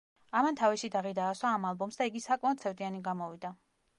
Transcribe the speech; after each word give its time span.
ამან 0.37 0.55
თავისი 0.61 0.89
დაღი 0.95 1.11
დაასვა 1.19 1.51
ამ 1.59 1.69
ალბომს 1.73 2.01
და 2.01 2.09
იგი 2.11 2.21
საკმაოდ 2.27 2.65
სევდიანი 2.67 3.05
გამოვიდა. 3.11 3.53